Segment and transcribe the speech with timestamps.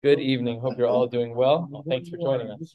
[0.00, 0.60] Good evening.
[0.60, 1.66] Hope you're all doing well.
[1.68, 2.72] well thanks for joining us.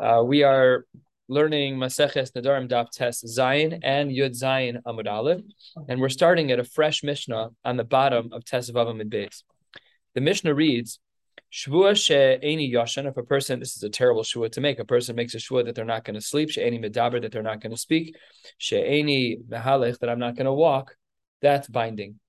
[0.00, 0.86] Uh, we are
[1.28, 5.42] learning Maseches Nadarim Daf Tes Zayin and Yud Zayin Amud Aleph,
[5.88, 9.42] and we're starting at a fresh Mishnah on the bottom of Tes Vav Amud Beis.
[10.14, 11.00] The Mishnah reads,
[11.52, 13.08] Shvua she'eni yashan.
[13.08, 14.78] If a person, this is a terrible shvua to make.
[14.78, 16.50] A person makes a shvua that they're not going to sleep.
[16.50, 18.14] She'eni medaber that they're not going to speak.
[18.58, 20.94] She'eni mehalech that I'm not going to walk.
[21.40, 22.20] That's binding.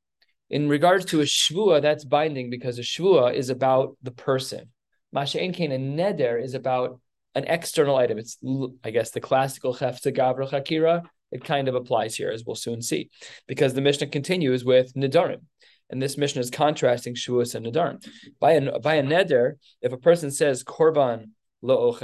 [0.54, 4.70] In regards to a shvua, that's binding because a shvua is about the person.
[5.16, 7.02] Masha'en kain, a neder is about
[7.34, 8.20] an external item.
[8.20, 8.38] It's,
[8.84, 11.06] I guess, the classical chefta gavra chakira.
[11.32, 13.10] It kind of applies here, as we'll soon see,
[13.48, 15.42] because the Mishnah continues with nedarim.
[15.90, 18.08] And this Mishnah is contrasting shuas and nedarim.
[18.40, 21.32] By a, by a neder, if a person says korban
[21.64, 21.98] lo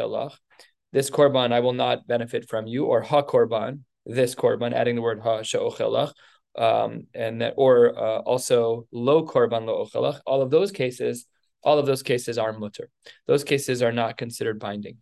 [0.92, 5.04] this korban I will not benefit from you, or ha korban, this korban, adding the
[5.04, 6.14] word ha she'ochelach,
[6.58, 10.22] um, and that, or uh, also low korban lo ochalach.
[10.26, 11.26] All of those cases,
[11.64, 12.90] all of those cases are mutter.
[13.28, 14.98] Those cases are not considered binding.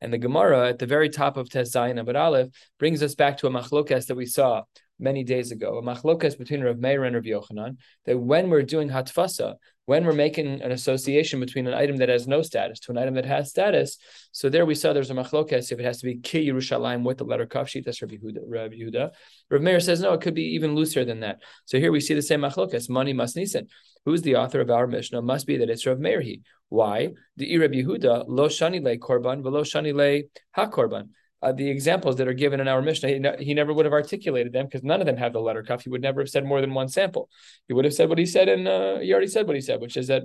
[0.00, 3.46] And the Gemara at the very top of Tes Zayin Aleph brings us back to
[3.46, 4.62] a machlokas that we saw
[4.98, 8.88] many days ago, a machlokas between Rav Meir and Rav Yochanan, that when we're doing
[8.88, 9.54] hatfasa,
[9.86, 13.14] when we're making an association between an item that has no status to an item
[13.14, 13.96] that has status,
[14.32, 17.18] so there we saw there's a machlokas if it has to be ki Yerushalayim with
[17.18, 18.40] the letter kaf sheet, that's Rav Yehuda.
[18.46, 19.10] Rav Yehuda.
[19.50, 21.40] Rav Meir says no, it could be even looser than that.
[21.64, 23.68] So here we see the same machlokas, money must nisan.
[24.04, 25.22] Who's the author of our Mishnah?
[25.22, 26.42] Must be that it's Rav Meirhi.
[26.68, 27.10] Why?
[27.36, 31.08] The Rav Yehuda lo shani le korban velo shani le ha korban
[31.40, 34.52] uh, the examples that are given in our Mishnah, he, he never would have articulated
[34.52, 35.84] them because none of them have the letter kaf.
[35.84, 37.28] He would never have said more than one sample.
[37.68, 39.80] He would have said what he said, and uh, he already said what he said,
[39.80, 40.24] which is that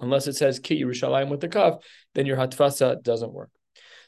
[0.00, 1.78] unless it says ki Yerushalayim with the kaf,
[2.14, 3.50] then your hatfasa doesn't work.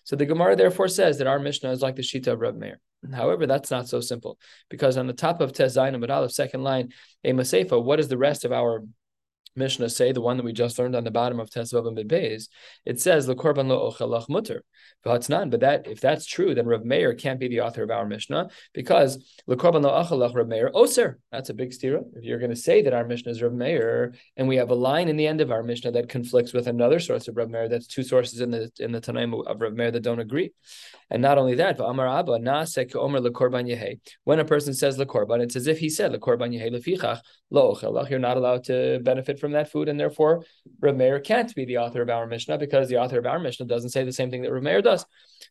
[0.04, 2.80] So the Gemara therefore says that our Mishnah is like the Shita of Reb Meir.
[3.12, 6.92] However, that's not so simple because on the top of Tes Zayin and second line,
[7.24, 8.84] a Masefa, what is the rest of our
[9.58, 12.48] Mishnah say, the one that we just learned on the bottom of Tesvav and Beis,
[12.86, 14.64] it says the korban lo ochelach mutter.
[15.04, 18.06] But but that if that's true, then Rav Meir can't be the author of our
[18.06, 21.18] Mishnah because the korban lo ochelach Rav Meir oser.
[21.30, 22.02] That's a big stira.
[22.14, 24.74] If you're going to say that our Mishnah is Rav Meir, and we have a
[24.74, 27.68] line in the end of our Mishnah that conflicts with another source of Rav Meir,
[27.68, 30.52] that's two sources in the in the Tanaim of Rav Meir that don't agree.
[31.10, 34.00] And not only that, Amar Abba omer yehe.
[34.24, 37.20] When a person says lekorban, it's as if he said lekorban yehe lefichach
[37.50, 38.10] lo ochelach.
[38.10, 40.44] You're not allowed to benefit from that food, and therefore
[40.80, 43.90] Rav can't be the author of our Mishnah because the author of our Mishnah doesn't
[43.90, 45.04] say the same thing that Rav does.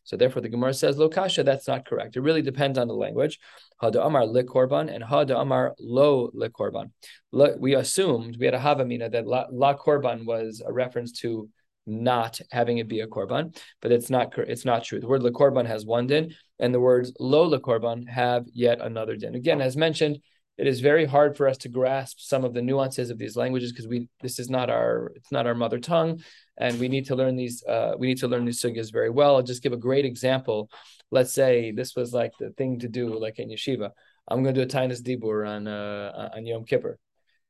[0.04, 1.42] So therefore, the Gemara says lo kasha.
[1.42, 2.16] That's not correct.
[2.16, 3.38] It really depends on the language.
[3.82, 6.90] Hada Amar lekorban and Hada Amar lo lekorban.
[7.30, 11.48] We assumed we had a havamina that la, la korban was a reference to
[11.86, 15.00] not having it be a korban, but it's not it's not true.
[15.00, 19.34] The word lekorban has one din, and the words lo lekorban have yet another din.
[19.34, 20.18] Again, as mentioned,
[20.58, 23.72] it is very hard for us to grasp some of the nuances of these languages
[23.72, 26.20] because we this is not our it's not our mother tongue,
[26.58, 29.36] and we need to learn these uh, we need to learn these sugyas very well.
[29.36, 30.68] I'll just give a great example.
[31.10, 33.90] Let's say this was like the thing to do, like in yeshiva.
[34.26, 36.98] I'm going to do a taanis dibur on uh, on Yom Kippur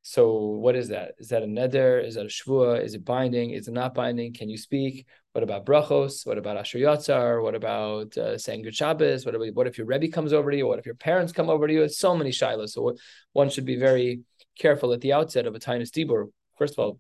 [0.09, 1.17] so what is that?
[1.19, 2.03] Is that a neder?
[2.03, 2.83] Is that a shvua?
[2.83, 3.51] Is it binding?
[3.51, 4.33] Is it not binding?
[4.33, 5.05] Can you speak?
[5.33, 6.27] What about brachos?
[6.27, 7.43] What about asher yatzar?
[7.43, 9.27] What about uh, saying good Shabbos?
[9.27, 10.67] What, about, what if your rebbe comes over to you?
[10.67, 11.83] What if your parents come over to you?
[11.83, 12.71] It's so many shilas.
[12.71, 12.97] So
[13.35, 14.23] one should be very
[14.59, 16.31] careful at the outset of a taanis dibur.
[16.57, 16.99] First of all,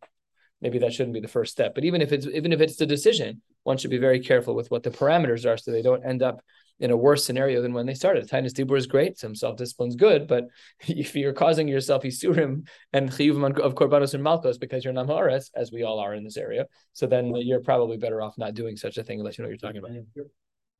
[0.61, 1.75] maybe that shouldn't be the first step.
[1.75, 4.71] But even if it's even if it's the decision, one should be very careful with
[4.71, 6.41] what the parameters are so they don't end up
[6.81, 8.29] in a worse scenario than when they started.
[8.29, 10.45] Taanis dibur is great, some self discipline is good, but
[10.89, 15.73] if you're causing yourself isurim and chiyuvim of korbanos and malkos because you're namhares, as
[15.73, 18.99] we all are in this area, so then you're probably better off not doing such
[18.99, 20.27] a thing unless you know what you're talking about.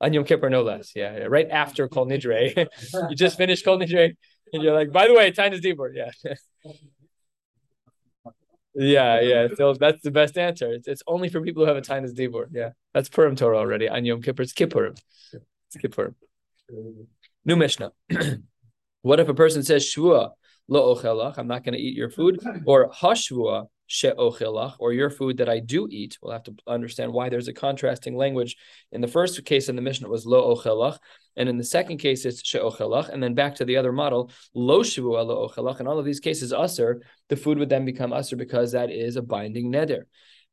[0.01, 0.93] On Yom Kippur, no less.
[0.95, 2.69] Yeah, right after Kol Nidre,
[3.11, 4.15] you just finished Kol Nidre,
[4.53, 5.91] and you're like, by the way, Taanis dibur.
[5.93, 6.35] Yeah.
[8.79, 9.49] Yeah, yeah.
[9.57, 10.73] So that's the best answer.
[10.73, 12.47] It's, it's only for people who have a taanis dibur.
[12.53, 13.89] Yeah, that's Purim Torah already.
[13.89, 14.99] On Yom Kippur, it's Kippurim.
[15.71, 16.15] Skip for
[17.45, 17.93] New Mishnah.
[19.03, 20.31] what if a person says Shvua
[20.69, 25.11] lo ochelach, I'm not going to eat your food, or Hashvua she ochelach, or your
[25.11, 26.19] food that I do eat?
[26.23, 28.57] We'll have to understand why there's a contrasting language.
[28.93, 30.99] In the first case in the Mishnah, it was lo ochelach,
[31.37, 34.31] and in the second case, it's she ochelach, and then back to the other model,
[34.55, 35.81] lo shvua lo ochelach.
[35.81, 39.17] In all of these cases, usr, the food would then become usr because that is
[39.17, 40.03] a binding neder.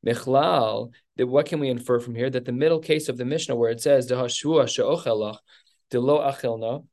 [0.04, 2.30] Michlal, that what can we infer from here?
[2.30, 5.38] That the middle case of the Mishnah where it says Dehashua she'ochelach
[5.90, 6.84] delo achilna,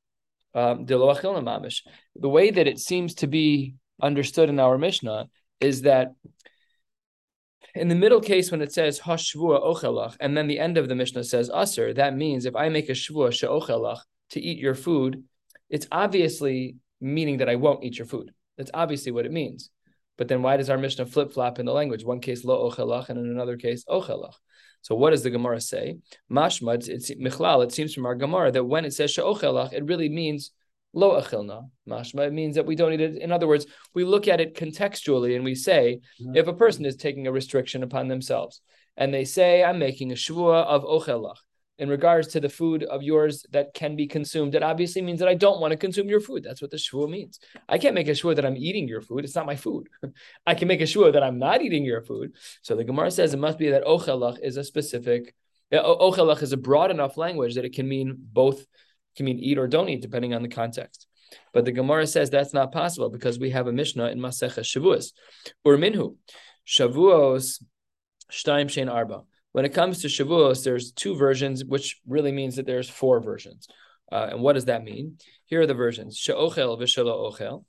[0.56, 1.82] um, achilna mamish.
[2.16, 5.28] The way that it seems to be understood in our Mishnah
[5.60, 6.14] is that
[7.76, 10.96] in the middle case when it says hashvua ochelach, and then the end of the
[10.96, 14.00] Mishnah says aser, that means if I make a shvua she'ochelach
[14.32, 15.24] to eat your food,
[15.70, 18.32] it's obviously meaning that I won't eat your food.
[18.58, 19.72] That's obviously what it means.
[20.18, 22.06] But then why does our Mishnah flip flop in the language?
[22.06, 24.36] One case lo ochelach and in another case ochelach.
[24.82, 25.98] So what does the Gemara say?
[26.30, 30.10] Mashmad, it's Michlal, it seems from our Gemara that when it says she'ochelach, it really
[30.10, 30.52] means
[30.94, 31.70] lo achilna.
[31.88, 33.18] Mashma, it means that we don't need it.
[33.18, 36.36] In other words, we look at it contextually and we say, mm-hmm.
[36.36, 38.62] if a person is taking a restriction upon themselves,
[38.96, 41.40] and they say, I'm making a shvua of ochelach,
[41.80, 45.28] in regards to the food of yours that can be consumed, it obviously means that
[45.28, 46.44] I don't want to consume your food.
[46.44, 47.40] That's what the shvua means.
[47.68, 49.26] I can't make a shvua that I'm eating your food.
[49.26, 49.90] It's not my food.
[50.46, 52.36] I can make a shvua that I'm not eating your food.
[52.62, 55.34] So the Gemara says it must be that ochelach is a specific,
[55.74, 58.66] ochelach is a broad enough language that it can mean both,
[59.16, 61.08] can mean eat or don't eat, depending on the context.
[61.54, 65.12] But the Gemara says that's not possible because we have a Mishnah in Masecha Shavuos.
[65.66, 66.16] Urminhu,
[66.68, 67.64] Shavuos,
[68.32, 69.24] Shtaim Shein Arba.
[69.52, 73.68] When it comes to Shavuos, there's two versions, which really means that there's four versions.
[74.12, 75.18] Uh, and what does that mean?
[75.46, 77.66] Here are the versions: She'ochel v'shelo ochel.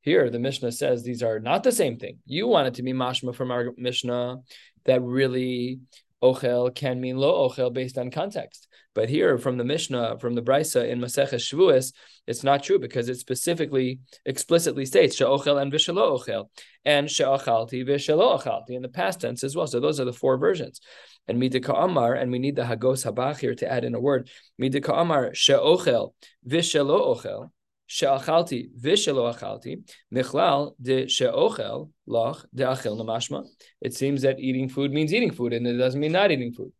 [0.00, 2.18] Here, the Mishnah says these are not the same thing.
[2.26, 4.38] You want it to be mashma from our Mishnah
[4.84, 5.80] that really
[6.22, 8.68] ochel can mean lo ochel based on context.
[8.94, 11.92] But here, from the Mishnah, from the Brisa in Maseches Shavuos,
[12.26, 16.48] it's not true because it specifically, explicitly states she'ochel and v'shelo ochel,
[16.84, 19.66] and she'achalti v'shelo achalti in the past tense as well.
[19.66, 20.80] So those are the four versions.
[21.26, 24.28] And midika amar, and we need the hagos habach here to add in a word.
[24.60, 26.12] Midika amar she'ochel
[26.46, 27.50] v'shelo ochel,
[27.86, 33.46] she'achalti v'shelo achalti, michlal de she'ochel lach de achel namashma.
[33.80, 36.72] It seems that eating food means eating food, and it doesn't mean not eating food.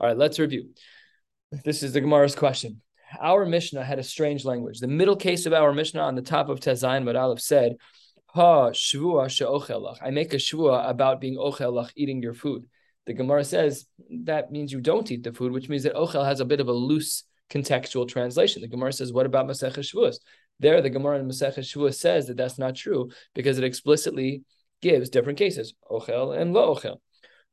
[0.00, 0.70] All right, let's review.
[1.64, 2.80] This is the Gemara's question.
[3.20, 4.80] Our Mishnah had a strange language.
[4.80, 7.76] The middle case of our Mishnah on the top of Tezayin but Aleph said,
[8.28, 9.98] Ha shvua she'ochelach.
[10.00, 12.64] I make a shvua about being ochelach, eating your food.
[13.04, 13.84] The Gemara says
[14.24, 16.68] that means you don't eat the food, which means that ochel has a bit of
[16.68, 18.62] a loose contextual translation.
[18.62, 20.16] The Gemara says, what about Masech Shavuos?
[20.58, 24.44] There, the Gemara in Masech Shavuos says that that's not true because it explicitly
[24.80, 26.96] gives different cases, ochel and lo ochel.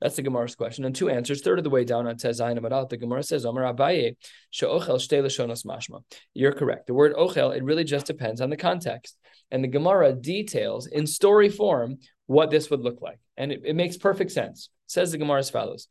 [0.02, 0.86] That's the Gemara's question.
[0.86, 1.42] And two answers.
[1.42, 4.16] Third of the way down on Tezayin Amadat, the Gemara says, Omar Abaye,
[4.50, 6.04] she'ochel shtei lashonos mashma.
[6.34, 6.88] You're correct.
[6.88, 9.18] The word ochel, it really just depends on the context.
[9.52, 11.98] And the Gemara details in story form
[12.28, 13.20] what this would look like.
[13.36, 14.70] And it, it makes perfect sense.
[14.88, 15.88] Says the Gemara as follows.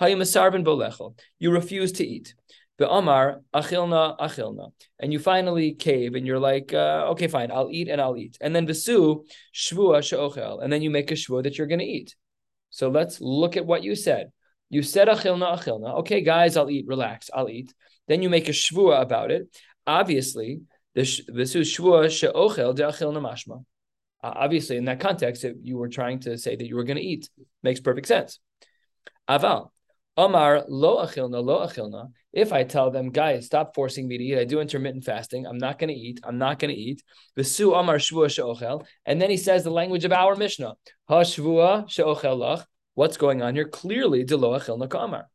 [0.00, 2.34] You refuse to eat.
[2.76, 7.70] The Amar achilna achilna, and you finally cave, and you're like, uh, okay, fine, I'll
[7.70, 8.36] eat and I'll eat.
[8.40, 9.22] And then visu
[9.54, 12.16] shvua she'ochel, and then you make a shvua that you're going to eat.
[12.74, 14.32] So let's look at what you said.
[14.68, 16.00] You said achilna achilna.
[16.00, 16.88] Okay, guys, I'll eat.
[16.88, 17.72] Relax, I'll eat.
[18.08, 19.46] Then you make a shvua about it.
[19.86, 20.62] Obviously,
[20.92, 23.64] this this is shvua she'ochel de achilna mashma.
[24.24, 26.96] Uh, obviously, in that context, it, you were trying to say that you were going
[26.96, 27.30] to eat.
[27.62, 28.40] Makes perfect sense.
[29.30, 29.70] Aval.
[30.16, 32.10] Omar lo achilna lo achilna.
[32.32, 34.38] If I tell them, guys, stop forcing me to eat.
[34.38, 35.46] I do intermittent fasting.
[35.46, 36.20] I'm not going to eat.
[36.22, 37.02] I'm not going to eat.
[37.36, 38.86] V'su Omar shvua she'ochel.
[39.06, 40.74] And then he says the language of our Mishnah.
[41.08, 42.64] Ha she'ochel lach.
[42.94, 43.66] What's going on here?
[43.66, 45.28] Clearly, de lo achilna kamar.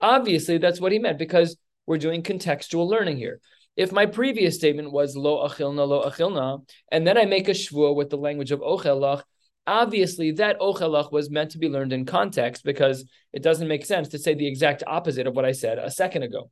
[0.00, 3.40] Obviously, that's what he meant because we're doing contextual learning here.
[3.76, 7.94] If my previous statement was lo achilna lo achilna, and then I make a shvua
[7.94, 9.24] with the language of ochelach,
[9.68, 14.08] obviously that ochelach was meant to be learned in context because it doesn't make sense
[14.08, 16.50] to say the exact opposite of what I said a second ago.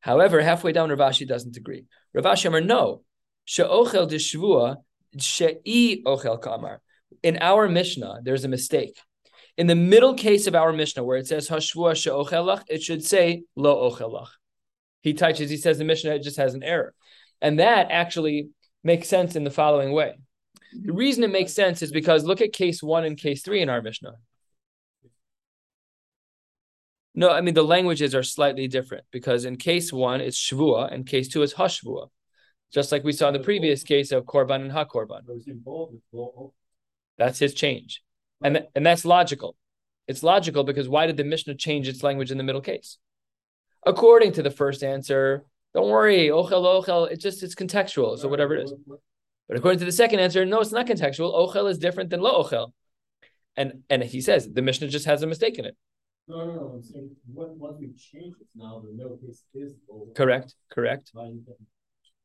[0.00, 1.84] However, halfway down, Rav Ashi doesn't agree.
[2.14, 3.02] Rav Ashi Amar, no,
[3.44, 6.80] she'ochel de she'i ochel kamar.
[7.22, 8.98] In our Mishnah, there's a mistake.
[9.56, 13.42] In the middle case of our Mishnah, where it says hashvua she'ochelach, it should say
[13.56, 14.30] lo ochelach.
[15.02, 16.94] He touches, he says the Mishnah just has an error.
[17.42, 18.48] And that actually
[18.84, 20.14] makes sense in the following way.
[20.72, 23.68] The reason it makes sense is because look at case one and case three in
[23.68, 24.14] our Mishnah.
[27.14, 31.06] No, I mean the languages are slightly different because in case one it's shvua and
[31.06, 32.08] case two is hashvua,
[32.72, 35.22] just like we saw in the previous case of korban and hakorban.
[37.18, 38.02] That's his change,
[38.42, 39.56] and and that's logical.
[40.06, 42.98] It's logical because why did the Mishnah change its language in the middle case?
[43.84, 48.54] According to the first answer, don't worry, ochel ochel, it's just it's contextual, so whatever
[48.54, 48.74] it is.
[49.50, 51.34] But according to the second answer, no, it's not contextual.
[51.34, 52.70] Ochel is different than lo ochel.
[53.56, 55.76] And and he says the Mishnah just has a mistake in it.
[56.28, 56.72] No, no, no.
[56.76, 59.72] I'm saying once we change it now, the middle case is
[60.14, 61.10] Correct, correct.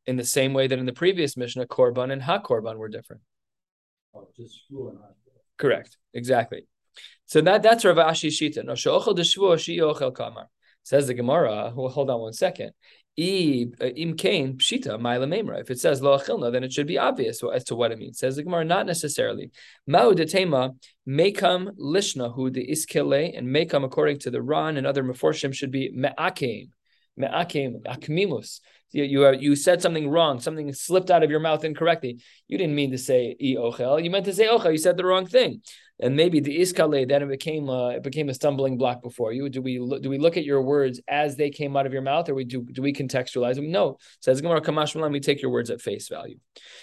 [0.06, 3.24] In the same way that in the previous Mishnah, Korban and Ha Korban were different.
[4.14, 4.66] Oh, just
[5.58, 6.68] Correct, exactly.
[7.26, 8.64] So that that's Rav Ashi Shita.
[8.64, 10.48] No, she'ochel de she ochel kamar.
[10.84, 11.74] Says the Gemara.
[11.76, 12.74] Well, hold on one second.
[13.18, 15.62] Uh, Im kain pshita ma'ila memra.
[15.62, 18.20] If it says lo achilna, then it should be obvious as to what it means.
[18.20, 19.52] Says the Gemara, not necessarily.
[19.90, 20.76] Ma'u detema
[21.08, 25.72] mekam lishna hu the iskele and mekam according to the Ran and other meforshim should
[25.72, 26.72] be me'akeim.
[27.16, 28.60] Me'akim, akmimus.
[28.92, 32.20] You, you, you said something wrong, something slipped out of your mouth incorrectly.
[32.50, 34.04] You didn't mean to say e ochel.
[34.04, 34.74] You meant to say ochel.
[34.74, 35.62] You said the wrong thing.
[36.00, 39.48] And maybe the iskale, then it became a, it became a stumbling block before you.
[39.50, 42.28] Do we do we look at your words as they came out of your mouth,
[42.28, 43.72] or we do do we contextualize them?
[43.72, 43.98] No.
[44.22, 46.38] Says Gemara Kamash we take your words at face value.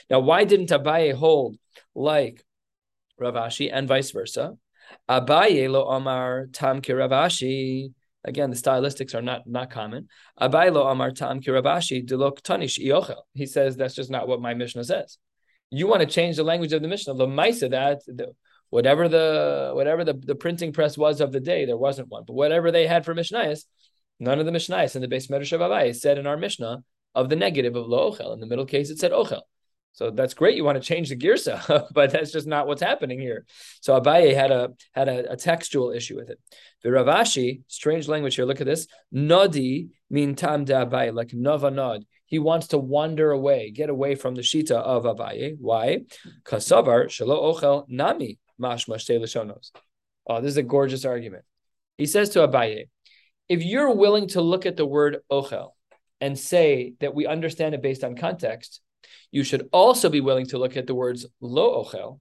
[0.09, 1.59] Now, why didn't Abaye hold
[1.95, 2.43] like
[3.19, 4.57] Rav Ashi and vice versa?
[5.09, 7.93] Abaye lo Amar Tam ki Ravashi.
[8.25, 10.09] Again, the stylistics are not not common.
[10.41, 13.23] Abaylo Amar Tam Kirabashi Delok Tanish Iochel.
[13.35, 15.19] He says that's just not what my Mishnah says.
[15.71, 17.15] You want to change the language of the Mishnah.
[17.15, 18.33] The Maisa that the,
[18.73, 22.25] whatever the whatever the, the printing press was of the day, there wasn't one.
[22.27, 23.65] But whatever they had for Mishnayos,
[24.19, 26.83] none of the Mishnayos in the base Medrash of Abaye said in our Mishnah
[27.15, 28.33] of the negative of Lo Ochel.
[28.33, 29.43] In the middle case, it said Ochel.
[29.93, 30.57] So that's great.
[30.57, 33.45] You want to change the girsa, but that's just not what's happening here.
[33.83, 36.39] So Abaye had a had a, a textual issue with it.
[36.83, 38.47] The Rav Ashi, strange language here.
[38.47, 38.87] Look at this.
[39.15, 42.07] Nodi mean tam de Abaye, like nova nod.
[42.25, 45.57] He wants to wander away, get away from the shita of Abaye.
[45.61, 46.05] Why?
[46.45, 49.71] Kasavar shelo ochel nami mashma.
[50.27, 51.45] Oh, this is a gorgeous argument.
[51.99, 52.85] He says to Abaye,
[53.49, 55.71] if you're willing to look at the word ochel
[56.21, 58.81] and say that we understand it based on context,
[59.31, 62.21] you should also be willing to look at the words lo ochel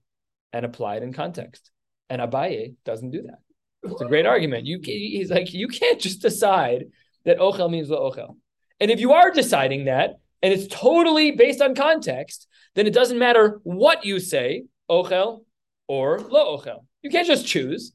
[0.52, 1.70] and apply it in context.
[2.10, 3.38] And Abaye doesn't do that.
[3.84, 4.66] It's a great argument.
[4.66, 6.86] You he's like you can't just decide
[7.24, 8.36] that ochel means lo ochel.
[8.80, 13.18] And if you are deciding that and it's totally based on context, then it doesn't
[13.18, 15.44] matter what you say, ochel
[15.92, 16.86] or lo ochel.
[17.02, 17.92] You can't just choose.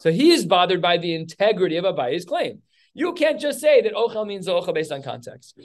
[0.00, 2.62] So he is bothered by the integrity of Abaye's claim.
[2.94, 5.56] You can't just say that ochel means ochel based on context.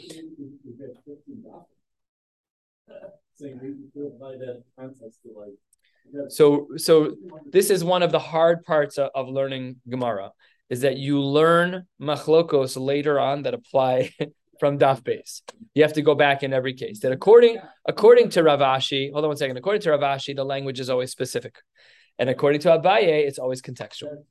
[6.30, 7.16] So, so
[7.52, 10.30] this is one of the hard parts of, of learning Gemara
[10.70, 14.12] is that you learn machlokos later on that apply
[14.60, 15.42] from daf base.
[15.74, 17.00] You have to go back in every case.
[17.00, 19.58] That according according to Rav Ashi, hold on one second.
[19.58, 21.56] According to Rav Ashi, the language is always specific,
[22.20, 24.24] and according to Abaye, it's always contextual.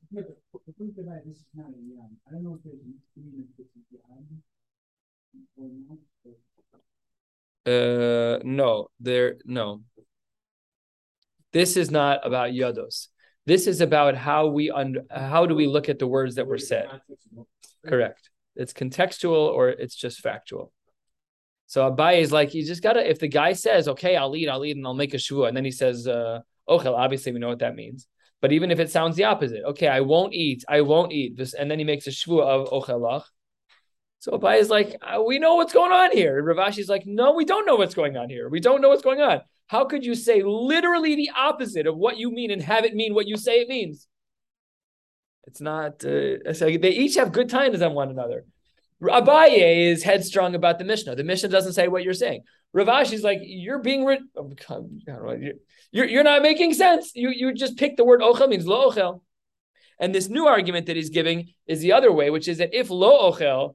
[7.64, 9.82] Uh, no, there, no.
[11.52, 13.08] This is not about yados.
[13.46, 16.58] This is about how we under, how do we look at the words that were
[16.58, 16.88] said.
[17.86, 18.30] Correct.
[18.56, 20.72] It's contextual or it's just factual.
[21.66, 23.08] So Abaye is like, you just gotta.
[23.08, 25.56] If the guy says, "Okay, I'll eat, I'll eat, and I'll make a shua," and
[25.56, 28.06] then he says, uh, "Ochel," obviously we know what that means.
[28.42, 31.54] But even if it sounds the opposite, okay, I won't eat, I won't eat this,
[31.54, 33.24] and then he makes a shvua of ochelach,
[34.22, 36.38] so Abaye is like, uh, we know what's going on here.
[36.38, 38.48] And Rav Ashi's like, no, we don't know what's going on here.
[38.48, 39.40] We don't know what's going on.
[39.66, 43.14] How could you say literally the opposite of what you mean and have it mean
[43.14, 44.06] what you say it means?
[45.44, 46.04] It's not.
[46.04, 48.44] Uh, so they each have good times on one another.
[49.02, 51.16] Abaye is headstrong about the Mishnah.
[51.16, 52.42] The Mishnah doesn't say what you're saying.
[52.72, 54.06] Rav Ashi's like, you're being
[54.36, 54.52] oh,
[55.90, 57.12] you're, you're not making sense.
[57.14, 59.22] You you just pick the word ochel means lo ochel.
[59.98, 62.90] And this new argument that he's giving is the other way, which is that if
[62.90, 63.74] lo ochel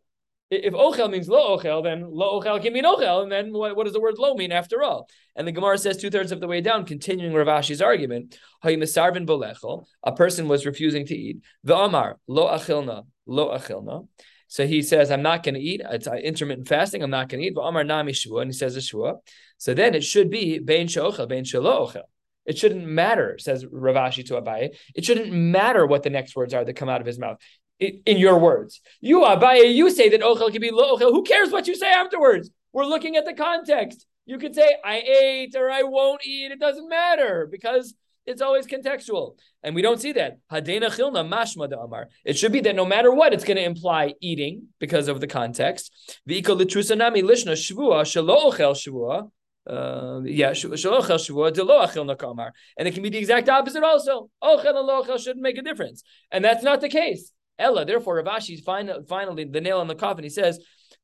[0.49, 3.83] if ochel means lo ochel, then lo ochel can mean ochel, and then what, what
[3.83, 5.09] does the word lo mean after all?
[5.35, 10.11] And the Gemara says two thirds of the way down, continuing Rav Ashi's argument, a
[10.15, 11.37] person was refusing to eat.
[11.63, 14.07] The Amar lo achilna lo achilna.
[14.47, 15.81] So he says, I'm not going to eat.
[15.83, 17.03] It's uh, intermittent fasting.
[17.03, 17.57] I'm not going to eat.
[17.61, 19.15] Amar nami shua, and he says a shua.
[19.57, 22.03] So then it should be bein sheochel, bein shelo ochel.
[22.45, 24.69] It shouldn't matter, says Rav Ashi to Abaye.
[24.95, 27.39] It shouldn't matter what the next words are that come out of his mouth
[27.79, 28.81] in your words.
[29.01, 31.11] You, Abaye, you say that ochel can be lo ochel.
[31.11, 32.49] Who cares what you say afterwards?
[32.73, 34.05] We're looking at the context.
[34.25, 36.51] You could say, I ate or I won't eat.
[36.51, 37.93] It doesn't matter because
[38.25, 39.37] it's always contextual.
[39.63, 40.39] And we don't see that.
[40.51, 42.09] Hadena chilna mashma de amar.
[42.25, 45.27] It should be that no matter what, it's going to imply eating because of the
[45.27, 45.91] context.
[46.29, 49.31] V'iko litrusanami lishna shvua shelo ochel shvua.
[49.65, 52.51] Uh, yeah, shelo ochel shvua de lo achil nakamar.
[52.77, 54.29] And it can be the exact opposite also.
[54.43, 56.03] Ochel and lo ochel shouldn't make a difference.
[56.31, 57.31] And that's not the case.
[57.59, 57.85] Ella.
[57.85, 60.23] Therefore, Rav Ashi finally, finally the nail in the coffin.
[60.23, 60.59] He says,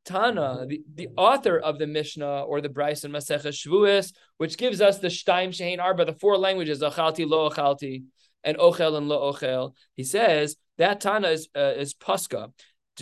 [0.05, 4.81] Tana, the, the author of the Mishnah or the Bryce and Masechah Shavuos, which gives
[4.81, 8.03] us the Shtaim Shein Arba, the four languages, Achalti, Lo Achalti,
[8.43, 9.73] and Ochel and Lo Ochel.
[9.95, 12.49] He says that Tana is uh, is Pascha,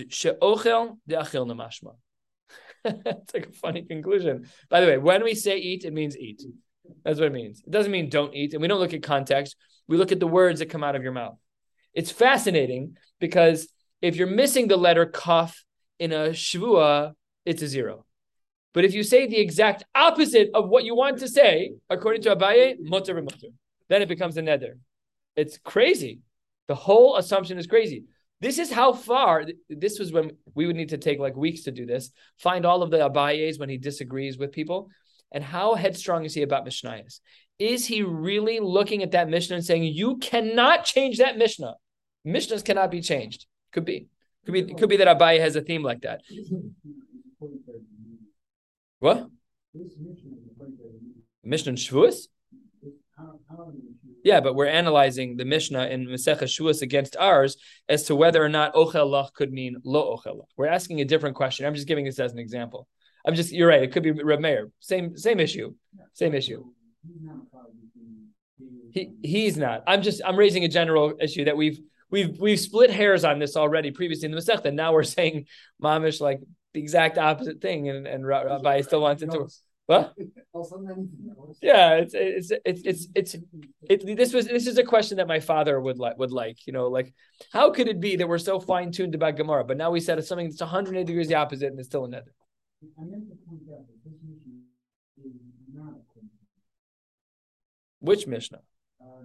[0.10, 1.96] She'ochel de Achil Namashma.
[2.86, 4.48] it's like a funny conclusion.
[4.70, 6.43] By the way, when we say eat, it means eat.
[7.03, 7.63] That's what it means.
[7.65, 9.55] It doesn't mean don't eat, and we don't look at context.
[9.88, 11.38] We look at the words that come out of your mouth.
[11.93, 13.67] It's fascinating because
[14.01, 15.63] if you're missing the letter kaf
[16.00, 17.13] in a shvua,
[17.45, 18.05] it's a zero.
[18.74, 22.36] But if you say the exact opposite of what you want to say, according to
[22.36, 23.50] Abaye, mutter mutter,
[23.89, 24.75] then it becomes a neder.
[25.36, 26.19] It's crazy.
[26.67, 28.05] The whole assumption is crazy.
[28.39, 29.45] This is how far.
[29.69, 32.12] This was when we would need to take like weeks to do this.
[32.39, 34.89] Find all of the Abayes when he disagrees with people,
[35.31, 37.19] and how headstrong is he about Mishnayos?
[37.60, 41.75] Is he really looking at that Mishnah and saying you cannot change that Mishnah?
[42.25, 43.45] Mishnahs cannot be changed.
[43.71, 44.07] Could be.
[44.45, 44.73] Could be.
[44.73, 46.21] Could be that Abaye has a theme like that.
[48.99, 49.27] What?
[51.43, 52.27] Mishnah Shavuos?
[54.23, 57.57] Yeah, but we're analyzing the Mishnah in Masechah Shavuos against ours
[57.89, 60.49] as to whether or not Ochelach could mean Lo Ochelach.
[60.57, 61.65] We're asking a different question.
[61.65, 62.87] I'm just giving this as an example.
[63.25, 63.81] I'm just, you're right.
[63.81, 64.69] It could be Reb Meir.
[64.79, 65.73] Same, same issue.
[66.13, 66.65] Same issue.
[68.91, 69.83] He, he's not.
[69.87, 71.79] I'm just, I'm raising a general issue that we've,
[72.11, 74.73] we've, we've split hairs on this already previously in the Masechah.
[74.73, 75.47] Now we're saying
[75.81, 76.41] Mamish like
[76.73, 79.47] the exact opposite thing, and and Rabbi still wants it to.
[79.87, 80.13] What?
[81.61, 83.35] Yeah, it's it's it's it's it's
[83.89, 86.73] it, this was this is a question that my father would like would like you
[86.73, 87.13] know like
[87.51, 90.17] how could it be that we're so fine tuned about Gemara, but now we said
[90.17, 92.23] it's something that's 180 degrees the opposite and it's still a net.
[97.99, 98.61] Which Mishnah?
[99.01, 99.23] Uh,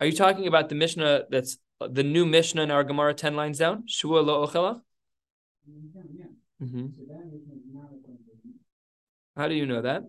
[0.00, 3.58] Are you talking about the Mishnah that's the new Mishnah in our Gemara 10 lines
[3.58, 3.84] down?
[3.86, 4.80] Shua lo ochela?
[6.62, 6.86] Mm-hmm.
[9.36, 10.02] How do you know that?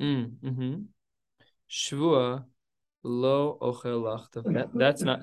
[0.00, 0.74] Mm, mm-hmm.
[1.70, 2.46] Shvua
[3.02, 4.30] lo ochelach.
[4.32, 5.20] That, that's not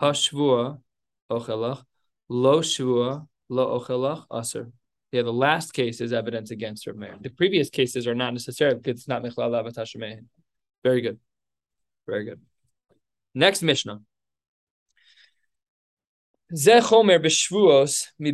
[0.00, 0.80] hashvua
[1.30, 1.84] ochelach.
[2.28, 4.70] Lo shvua lo ochelach aser.
[5.12, 7.14] Yeah, the last case is evidence against Rav Meir.
[7.20, 10.24] The previous cases are not necessarily because it's not Michlal Avatashmein.
[10.82, 11.18] Very good.
[12.06, 12.40] Very good.
[13.34, 14.00] Next Mishnah.
[16.52, 18.32] Zechomer b'shvuos mi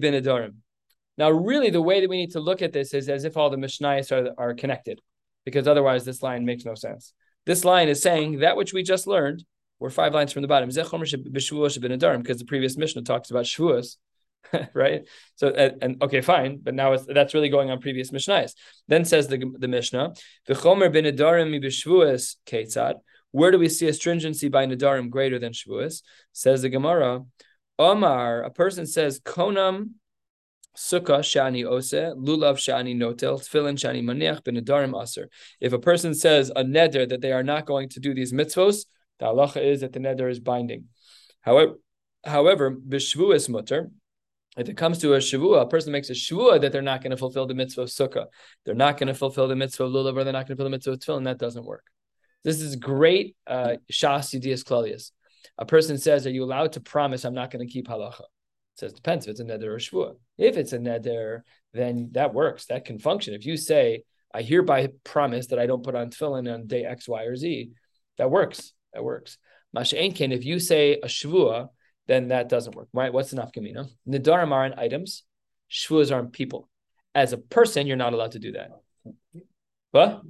[1.18, 3.50] Now, really, the way that we need to look at this is as if all
[3.50, 5.00] the Mishnayos are, are connected,
[5.44, 7.12] because otherwise this line makes no sense.
[7.46, 9.44] This line is saying that which we just learned,
[9.78, 13.96] we're five lines from the bottom, because the previous Mishnah talks about shvuos,
[14.74, 15.02] right?
[15.36, 18.54] So and, and, okay, fine, but now it's that's really going on previous Mishnahs.
[18.88, 20.14] Then says the the Mishnah,
[20.48, 22.94] "V'chomer ben nedarim b'shvuas ketzad."
[23.32, 26.02] Where do we see a stringency by nedarim greater than shvuas?
[26.32, 27.20] Says the Gemara,
[27.78, 29.90] Omar, a person says konam
[30.76, 35.28] sukkah shani ose lulav shani notel tefillin shani maniach ben nedarim aser.
[35.60, 38.86] If a person says a neder that they are not going to do these mitzvos,
[39.20, 40.86] the halacha is that the neder is binding.
[41.40, 41.74] However,
[42.24, 43.90] however, b'shvuas mutter
[44.56, 47.12] if it comes to a shavua, a person makes a shavua that they're not going
[47.12, 48.26] to fulfill the mitzvah of sukkah,
[48.64, 50.64] they're not going to fulfill the mitzvah of lulav, or they're not going to fulfill
[50.64, 51.84] the mitzvah of tefillin, that doesn't work.
[52.42, 55.12] This is great uh, shas yudias klalius.
[55.58, 58.26] A person says, "Are you allowed to promise I'm not going to keep halacha?" It
[58.76, 60.14] says depends if it's a neder or shvua.
[60.38, 61.40] If it's a neder,
[61.74, 62.66] then that works.
[62.66, 63.34] That can function.
[63.34, 67.06] If you say, "I hereby promise that I don't put on tefillin on day X,
[67.06, 67.72] Y, or Z,"
[68.18, 68.72] that works.
[68.94, 69.38] That works.
[69.72, 71.68] Masha if you say a shvua
[72.10, 72.88] then that doesn't work.
[72.92, 73.12] Right?
[73.12, 73.88] What's the nafkamina?
[74.08, 75.22] Nidarim are in items,
[75.70, 76.68] shvuas are in people.
[77.14, 78.70] As a person, you're not allowed to do that.
[79.92, 80.22] What?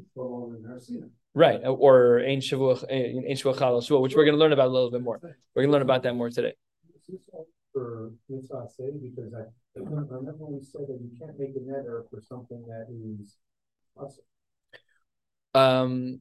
[1.32, 5.02] Right, or ain shavua, ain shavua which we're going to learn about a little bit
[5.02, 5.18] more.
[5.22, 6.54] We're going to learn about that more today.
[7.72, 9.44] For mitzvah say because I
[9.76, 13.36] remember we said that you can't make a neder for something that is
[13.96, 14.24] awesome.
[15.54, 16.20] Um,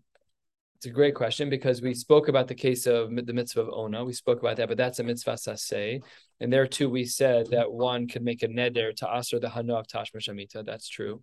[0.79, 4.05] it's a great question because we spoke about the case of the mitzvah of Ona.
[4.05, 6.01] We spoke about that, but that's a mitzvah saseh.
[6.39, 9.77] And there too, we said that one could make a neder to aser the hano
[9.77, 10.65] of tashma shamita.
[10.65, 11.21] That's true.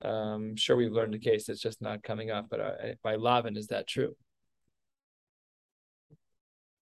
[0.00, 1.50] Um, sure, we've learned the case.
[1.50, 2.46] It's just not coming up.
[2.48, 2.72] But uh,
[3.02, 4.16] by Lavin, is that true?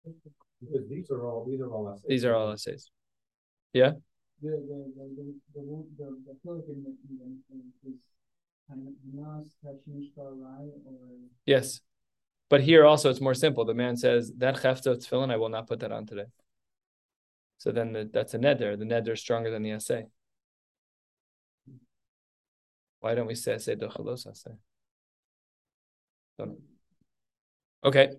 [0.04, 2.04] Because these are all these are all essays.
[2.06, 2.88] These are all essays.
[3.72, 3.94] Yeah.
[4.40, 5.62] The the the the the
[5.98, 6.36] the, the,
[11.46, 11.80] Yes.
[12.48, 13.64] But here also it's more simple.
[13.64, 16.26] The man says, that chefta tefillin, I will not put that on today.
[17.58, 18.78] So then the, that's a neder.
[18.78, 20.06] The neder is stronger than the essay.
[23.00, 24.52] Why don't we say essay dochalos essay?
[27.84, 28.10] Okay.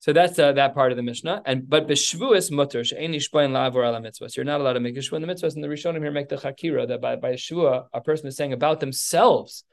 [0.00, 1.42] So that's uh, that part of the Mishnah.
[1.44, 4.36] And but b'shvuas mutter she'en la'avor ala mitzvahs.
[4.36, 5.54] You're not allowed to make a shvu in the mitzvahs.
[5.54, 8.36] And the Rishonim here make the chakira that by by a shvua, a person is
[8.36, 9.64] saying about themselves,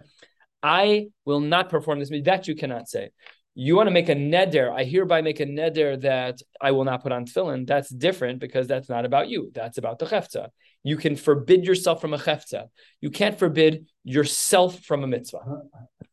[0.64, 2.10] I will not perform this.
[2.10, 3.12] That you cannot say.
[3.58, 4.70] You want to make a neder.
[4.70, 7.66] I hereby make a neder that I will not put on tefillin.
[7.66, 9.50] That's different because that's not about you.
[9.54, 10.50] That's about the chefta.
[10.84, 12.68] You can forbid yourself from a chefta.
[13.00, 15.40] You can't forbid yourself from a mitzvah,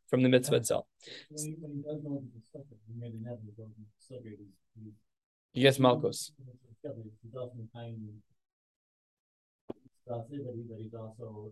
[0.09, 0.87] from the mitzvah itself.
[5.53, 6.31] Yes, Malkos.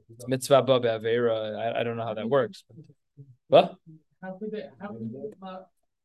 [0.08, 1.58] It's mitzvah ba be'avera.
[1.58, 2.62] I, I don't know how that works.
[3.48, 3.74] What?
[4.22, 5.30] How could they, how could they,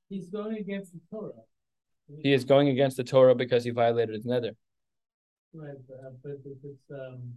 [0.09, 1.31] he's going against the Torah.
[2.21, 4.51] He is going against the Torah because he violated his neder.
[5.53, 7.33] Right, but, uh, but if it's, um.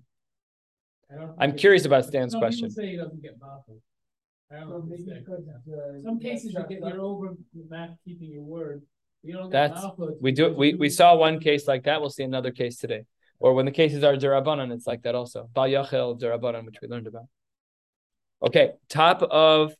[1.10, 2.68] I don't I'm curious about Stan's Some question.
[2.68, 3.80] people say he doesn't get baffled.
[4.52, 7.34] I don't So maybe because, uh, Some cases you get you're over
[7.68, 8.82] Matt keeping your word.
[9.22, 10.18] You don't That's- baffled.
[10.20, 12.00] We do we we saw one case like that.
[12.00, 13.04] We'll see another case today.
[13.40, 15.48] Or when the cases are derabanan, it's like that also.
[15.54, 17.26] Bal yachel derabanan, which we learned about.
[18.42, 19.74] Okay, top of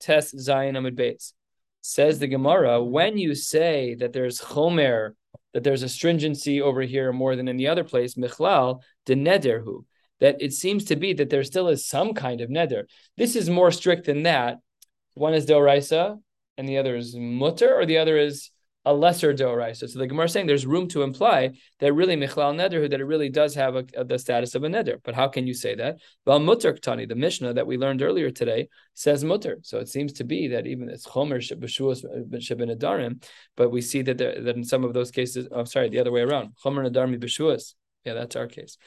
[0.00, 1.34] Tes Zayin Amud Beis.
[1.80, 5.12] Says the Gemara, when you say that there's chomer,
[5.54, 9.84] that there's a stringency over here more than in the other place, michlal, de nederhu,
[10.20, 12.84] that it seems to be that there still is some kind of neder.
[13.16, 14.58] This is more strict than that.
[15.14, 16.20] One is deoraisa,
[16.56, 18.50] and the other is mutter, or the other is
[18.88, 19.86] a lesser deoraisa.
[19.88, 23.04] So the Gemara is saying there's room to imply that really michlal nederhu, that it
[23.04, 24.96] really does have a, a- the status of a neder.
[25.04, 25.96] But how can you say that?
[26.24, 29.58] Well, mutter ktani, the Mishnah that we learned earlier today, says mutter.
[29.62, 32.00] So it seems to be that even it's chomer b'shuas
[32.46, 33.22] shebenadarim,
[33.56, 36.12] but we see that there, that in some of those cases, I'm sorry, the other
[36.12, 37.74] way around, chomer nadarmi b'shuas.
[38.06, 38.78] Yeah, that's our case.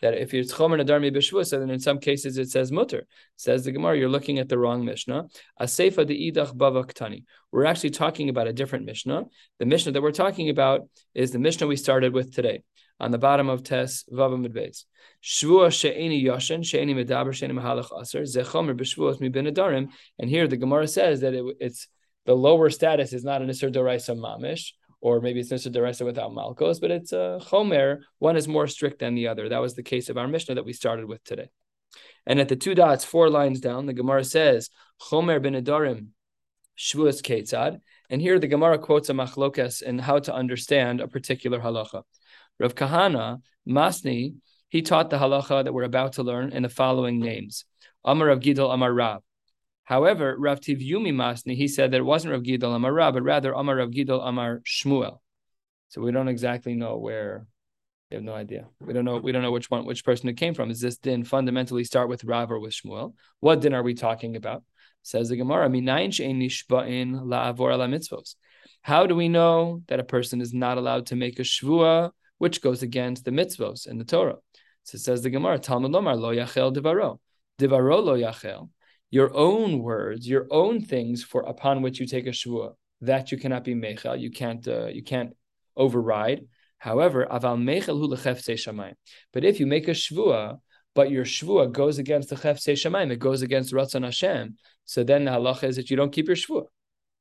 [0.00, 3.06] That if it's chomer nadarmi b'shuas, then in some cases it says mutter.
[3.36, 5.24] Says the Gemara, you're looking at the wrong Mishnah.
[5.60, 7.24] Aseifa de idach bava ktani.
[7.50, 9.24] We're actually talking about a different Mishnah.
[9.58, 12.62] The Mishnah that we're talking about is the Mishnah we started with today
[13.00, 14.84] on the bottom of Tes Vava Midbeis.
[15.22, 19.88] Shvua she'eni yoshen she'eni medaber she'eni mahalach aser zechomer b'shvuos mi benadarim.
[20.18, 21.88] And here the Gemara says that it, it's
[22.26, 26.32] the lower status is not an Isser Doraisa Mamish, or maybe it's Isser Doraisa without
[26.32, 28.00] Malkos, but it's a Chomer.
[28.18, 29.48] One is more strict than the other.
[29.48, 31.48] That was the case of our Mishnah that we started with today.
[32.26, 36.08] And at the two dots, four lines down, the Gemara says, Chomer benadarim
[36.78, 37.80] shvuas ketzad.
[38.10, 42.02] And here the Gemara quotes a machlokas and how to understand a particular halacha.
[42.58, 44.34] Rav Kahana, Masni,
[44.68, 47.64] he taught the halacha that we're about to learn in the following names.
[48.04, 49.22] Amar Rav Giddal Amar Rav.
[49.88, 53.76] However, Rav Tavyomi Masni, he said that it wasn't Rav Giddal Amar but rather Amar
[53.76, 55.20] Rav Giddal Amar Shmuel.
[55.88, 57.46] So we don't exactly know where.
[58.10, 58.66] We have no idea.
[58.80, 59.16] We don't know.
[59.16, 60.70] We don't know which one, which person it came from.
[60.70, 63.14] Is this din fundamentally start with Rav or with Shmuel?
[63.40, 64.62] What din are we talking about?
[65.04, 65.70] Says the Gemara.
[68.82, 72.60] How do we know that a person is not allowed to make a shvua which
[72.60, 74.36] goes against the mitzvos and the Torah?
[74.82, 77.20] So says the Gemara, Talmud Lomar lo yachel divaro,
[77.58, 78.68] divaro lo yachel.
[79.10, 83.38] Your own words, your own things for upon which you take a shvua, that you
[83.38, 85.34] cannot be mechel, you can't, uh, you can't
[85.76, 86.46] override.
[86.78, 88.94] However, aval mechel hu shamayim.
[89.32, 90.58] But if you make a shvua,
[90.94, 94.56] but your shvua goes against the chefse shamayim, it goes against Ratzon Hashem.
[94.84, 96.64] So then the halacha is that you don't keep your shvua.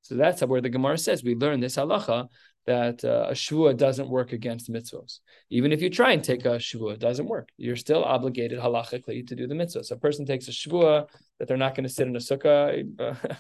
[0.02, 2.28] So that's where the Gemara says we learn this halacha
[2.66, 5.20] that uh, a shvua doesn't work against mitzvos.
[5.50, 7.50] Even if you try and take a shvua, it doesn't work.
[7.58, 9.84] You're still obligated halachically to do the mitzvah.
[9.86, 11.08] So a person takes a shvua
[11.40, 12.84] that they're not going to sit in a sukkah.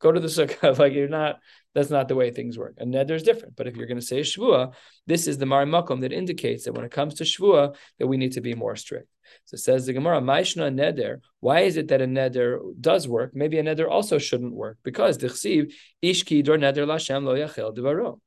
[0.00, 0.78] go to the sukkah.
[0.78, 1.38] Like you're not.
[1.74, 2.74] That's not the way things work.
[2.78, 3.54] A neder is different.
[3.56, 4.72] But if you're going to say a shvua,
[5.06, 8.16] this is the mar makom that indicates that when it comes to shvua, that we
[8.16, 9.08] need to be more strict.
[9.44, 11.20] So it says the Gemara, Maishna neder.
[11.40, 13.32] Why is it that a neder does work?
[13.34, 17.76] Maybe a neder also shouldn't work because the chsiv ishki dor neder lashem lo yachel
[17.76, 18.20] devaro.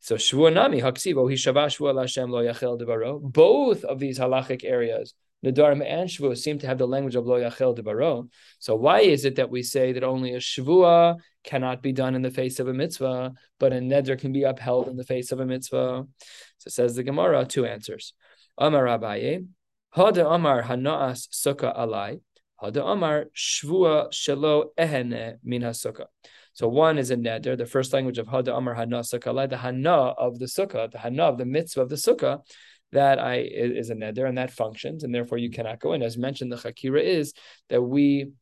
[0.00, 3.20] So shvua nami haksiv o hishava shvua lashem lo yachel devaro.
[3.22, 7.40] Both of these halachic areas, nedarim and shvua, seem to have the language of lo
[7.40, 8.28] yachel devaro.
[8.58, 12.22] So why is it that we say that only a shvua cannot be done in
[12.22, 15.40] the face of a mitzvah, but a neder can be upheld in the face of
[15.40, 16.06] a mitzvah?
[16.58, 18.14] So says the Gemara, two answers.
[18.58, 19.46] Amar Abaye,
[19.96, 22.20] Hada Amar Hanaas Sukkah Alai,
[22.62, 26.06] Hada Amar Shvua Shelo Ehene Min HaSukkah.
[26.54, 29.90] So one is a neder, the first language of Hada Amar Hana Sukkah the Hana
[29.90, 32.42] of the Sukkah, the Hana of the mitzvah of the Sukkah,
[32.92, 36.02] that I is a neder and that functions, and therefore you cannot go in.
[36.02, 37.32] As mentioned, the Chakira is
[37.68, 38.32] that we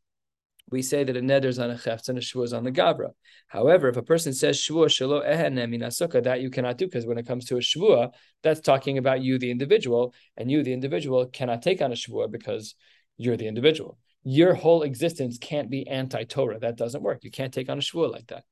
[0.70, 2.70] we say that a neder is on a chefts and a shvua is on the
[2.70, 3.10] gavra.
[3.48, 7.06] However, if a person says shvua shelo ehene min sukkah, that you cannot do because
[7.06, 10.72] when it comes to a shvua, that's talking about you, the individual, and you, the
[10.72, 12.74] individual, cannot take on a shvua because
[13.16, 13.98] you're the individual.
[14.22, 16.60] Your whole existence can't be anti-Torah.
[16.60, 17.24] That doesn't work.
[17.24, 18.44] You can't take on a shvua like that.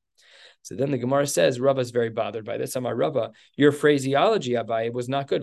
[0.69, 2.77] So then the Gemara says, Rava is very bothered by this.
[2.77, 5.43] Amar Rava, your phraseology, Abaye, was not good.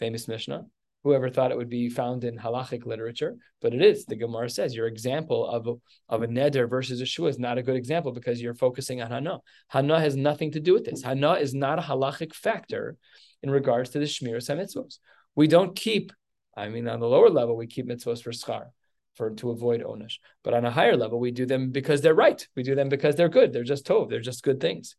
[0.00, 0.66] Famous Mishnah.
[1.04, 4.04] Whoever thought it would be found in halachic literature, but it is.
[4.04, 5.74] The Gemara says your example of a,
[6.08, 9.12] of a neder versus a shua is not a good example because you're focusing on
[9.12, 9.38] hana.
[9.68, 11.00] Hana has nothing to do with this.
[11.00, 12.96] Hana is not a halachic factor
[13.44, 14.98] in regards to the shmiras mitzvos.
[15.36, 16.10] We don't keep.
[16.56, 18.70] I mean, on the lower level, we keep mitzvos for schar.
[19.18, 20.18] For to avoid onish.
[20.42, 22.46] But on a higher level, we do them because they're right.
[22.56, 23.52] We do them because they're good.
[23.52, 24.08] They're just tov.
[24.08, 24.96] They're just good things.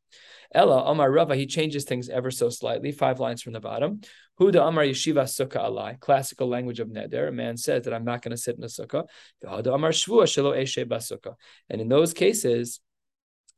[0.53, 4.01] Ella Amar Rava, he changes things ever so slightly, five lines from the bottom.
[4.39, 7.29] Huda Amar Yeshiva Sukkah Alai, classical language of Neder.
[7.29, 9.07] A man says that I'm not going to sit in a sukkah.
[9.43, 11.35] Amar Shvua Shelo.
[11.69, 12.81] And in those cases,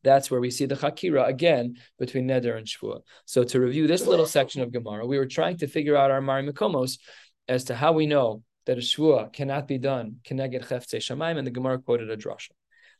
[0.03, 3.01] that's where we see the Hakira again between Neder and Shvua.
[3.25, 6.21] So to review this little section of Gemara, we were trying to figure out our
[6.21, 6.99] Mari Mikomos
[7.47, 11.45] as to how we know that a Shvua cannot be done, Keneged Chefze Shamaim, and
[11.47, 12.51] the Gemara quoted a drasha.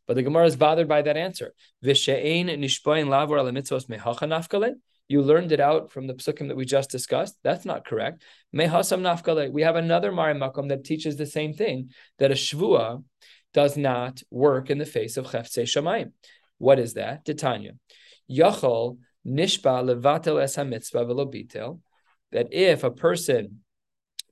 [0.08, 1.54] But the Gemara is bothered by that answer.
[5.08, 7.38] You learned it out from the psukim that we just discussed.
[7.44, 8.24] That's not correct.
[8.52, 13.04] We have another Mari Makom that teaches the same thing that a shvua
[13.54, 16.14] does not work in the face of chefse shamayim.
[16.58, 17.26] What is that?
[17.26, 17.74] Titania.
[18.30, 18.98] Yachol
[19.28, 21.80] nishba levatel es mitzvah velobitel.
[22.32, 23.60] That if a person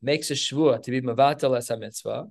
[0.01, 2.27] makes a shvua to be mevatel es mitzvah,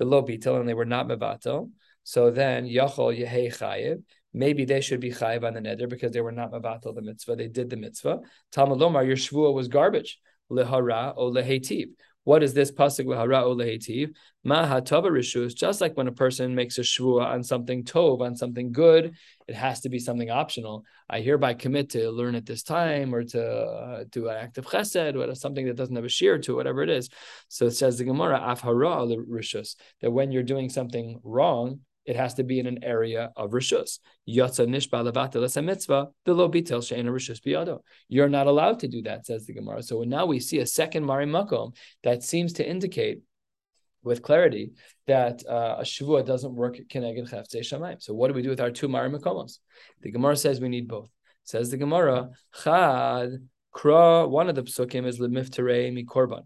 [0.00, 1.70] velobitel, and they were not mevatel,
[2.02, 4.02] so then Yachol Yehei Chayiv.
[4.36, 7.36] Maybe they should be chayiv on the neder because they were not mavatal the mitzvah.
[7.36, 8.20] They did the mitzvah.
[8.50, 10.18] Talmud Lomar, your shvua was garbage.
[10.50, 11.90] Lehara o lehetiv.
[12.24, 14.14] What is this pasuk lehara o lehetiv?
[14.42, 15.54] Ma rishus.
[15.54, 19.14] Just like when a person makes a shvua on something tov, on something good,
[19.46, 20.84] it has to be something optional.
[21.08, 24.66] I hereby commit to learn at this time or to uh, do an act of
[24.66, 27.10] chesed, or something that doesn't have a shear to whatever it is.
[27.48, 32.34] So it says the Gemara afhara rishus that when you're doing something wrong it has
[32.34, 33.98] to be in an area of rishus.
[34.28, 37.80] Yatsa nishba mitzvah below bitel rishus biyado.
[38.08, 39.82] You're not allowed to do that, says the Gemara.
[39.82, 43.20] So now we see a second mari makom that seems to indicate
[44.02, 44.72] with clarity
[45.06, 48.02] that uh, a shavua doesn't work keneged chaftzei shamayim.
[48.02, 49.58] So what do we do with our two mari makomos?
[50.02, 51.10] The Gemara says we need both.
[51.44, 52.30] Says the Gemara,
[52.62, 53.30] chad
[53.74, 54.28] kra.
[54.28, 56.44] One of the psukim is lemifterei mi korban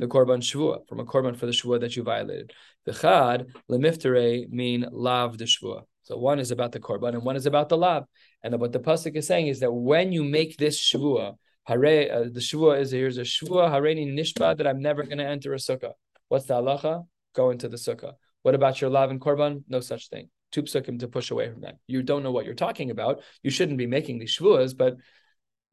[0.00, 2.52] the korban shvua, from a korban for the shvua that you violated.
[2.86, 5.82] The chad lemiftere mean lav the shvua.
[6.02, 8.04] So one is about the korban and one is about the lav.
[8.42, 12.24] And what the pasuk is saying is that when you make this shvua, hare, uh,
[12.24, 15.58] the shvua is here's a shvua hareni nishba that I'm never going to enter a
[15.58, 15.92] sukkah.
[16.28, 17.06] What's the halacha?
[17.34, 18.14] Go into the sukkah.
[18.42, 19.64] What about your lav and korban?
[19.68, 20.30] No such thing.
[20.50, 21.76] Two psukim to push away from that.
[21.86, 23.22] You don't know what you're talking about.
[23.42, 24.96] You shouldn't be making these shvuas, but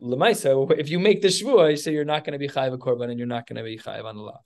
[0.02, 2.78] Lemaisa, if you make the shvua, you say you're not going to be chayiv a
[2.78, 4.42] korban and you're not going to be chayiv on the law.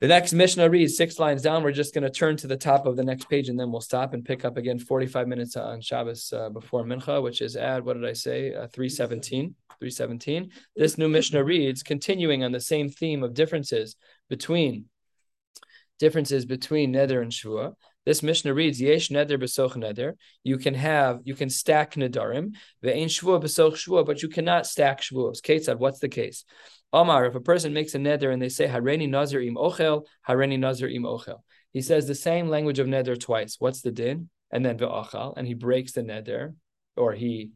[0.00, 1.62] The next Mishnah reads six lines down.
[1.62, 3.80] We're just going to turn to the top of the next page and then we'll
[3.80, 7.84] stop and pick up again 45 minutes on Shabbos uh, before Mincha, which is at,
[7.84, 9.54] what did I say, uh, 317.
[9.78, 10.50] 317.
[10.74, 13.94] This new Mishnah reads, continuing on the same theme of differences
[14.28, 14.86] between
[16.00, 17.74] differences between Neder and Shvua.
[18.04, 20.14] This Mishnah reads, Yesh neder besoch neder.
[20.42, 22.54] You can have, you can stack nedarim.
[22.84, 25.40] Ve'ein shvua besoch shvua, but you cannot stack shvuos.
[25.40, 26.44] Ketzad, what's the case?
[26.92, 30.58] Omar, if a person makes a neder and they say, Hareni nazir im ochel, Hareni
[30.58, 31.42] nazir im ochel.
[31.72, 33.56] He says the same language of neder twice.
[33.58, 34.28] What's the din?
[34.50, 36.54] And then ve'achal, and he breaks the neder,
[36.96, 37.52] or he,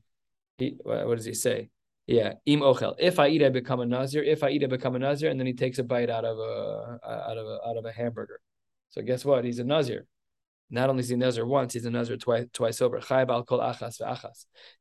[0.57, 1.69] he, what does he say?
[2.07, 2.95] Yeah, im ochel.
[2.99, 4.23] If I eat, I become a nazir.
[4.23, 6.39] If I eat, I become a nazir, and then he takes a bite out of
[6.39, 8.41] a out of a out of a hamburger.
[8.91, 9.45] So guess what?
[9.45, 10.07] He's a nazir.
[10.70, 13.00] Not only is he Nazir once, he's a Nazir twice, twice over.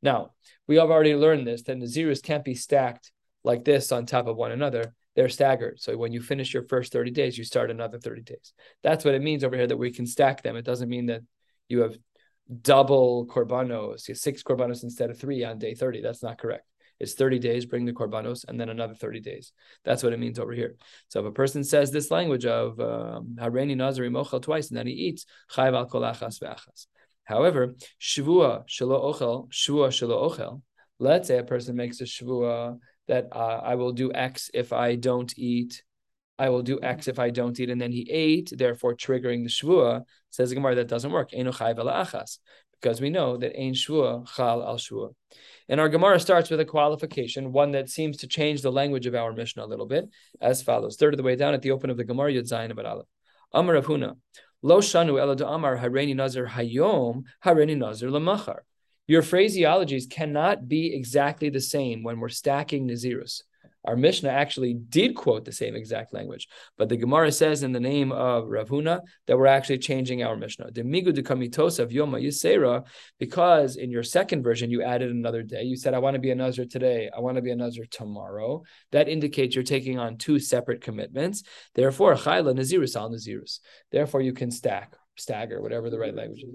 [0.02, 0.32] Now,
[0.68, 3.12] we have already learned this, that Nazirus can't be stacked
[3.44, 4.96] like this on top of one another.
[5.16, 5.80] They're staggered.
[5.80, 8.54] So when you finish your first 30 days, you start another 30 days.
[8.84, 10.56] That's what it means over here that we can stack them.
[10.56, 11.22] It doesn't mean that
[11.70, 11.98] you have
[12.62, 16.02] double korbanos, six korbanos instead of three on day 30.
[16.02, 16.66] That's not correct.
[17.00, 19.52] It's 30 days, bring the korbanos, and then another 30 days.
[19.84, 20.76] That's what it means over here.
[21.10, 24.88] So if a person says this language of um, Hareni Nazari Mochel twice and then
[24.88, 26.88] he eats, Chayv al kolachas ve'achas.
[27.26, 30.62] However, Shavua Shalo Ochel, Shvua Shalo Ochel,
[31.00, 32.78] let's say a person makes a Shavua
[33.08, 35.84] that uh, I will do X if I don't eat
[36.38, 39.50] I will do X if I don't eat, and then he ate, therefore triggering the
[39.50, 40.04] shvua.
[40.32, 41.32] Says the Gemara that doesn't work.
[42.86, 45.16] Because we know that ein shvua chal al shvua.
[45.68, 49.16] And our Gemara starts with a qualification, one that seems to change the language of
[49.16, 50.08] our Mishnah a little bit,
[50.40, 50.96] as follows.
[50.96, 53.08] Third of the way down at the open of the Gemara, Yud Zayin Abad Aleph.
[53.52, 54.18] Amar Rav Huna,
[54.62, 58.60] Lo shanu ela amar hareni nazir hayom, hareni nazir lamachar.
[59.08, 63.42] Your phraseologies cannot be exactly the same when we're stacking Nazirus.
[63.86, 67.80] Our Mishnah actually did quote the same exact language, but the Gemara says in the
[67.80, 70.72] name of Rav Huna that we're actually changing our Mishnah.
[70.72, 72.86] The migu de kamitos of Yoma Yisera,
[73.20, 75.64] because in your second version you added another day.
[75.64, 77.86] You said, I want to be a Nazir today, I want to be a Nazir
[77.90, 78.64] tomorrow.
[78.92, 81.44] That indicates you're taking on two separate commitments.
[81.74, 83.60] Therefore, Chayla Nazirus al Nazirus.
[83.92, 86.50] Therefore, you can stack, stagger, whatever the right language is.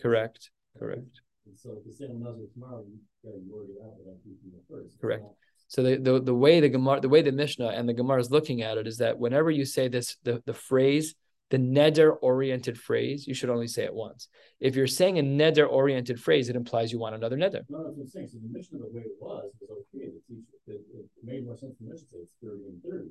[0.00, 0.50] Correct.
[0.78, 1.20] Correct.
[1.56, 5.00] So if you say another tomorrow, you gotta work it out without keeping it first.
[5.00, 5.24] Correct.
[5.68, 8.30] So the, the, the way the Gemara, the way the Mishnah and the Gemara is
[8.30, 11.14] looking at it is that whenever you say this, the, the phrase,
[11.50, 14.28] the neder oriented phrase, you should only say it once.
[14.60, 17.64] If you're saying a neder oriented phrase, it implies you want another neder.
[17.68, 18.28] No, that's what I'm saying.
[18.28, 20.06] So the Mishnah, the way it was, was okay.
[20.06, 23.08] It, it, it made more sense to Mishnah say it's 30 and 30.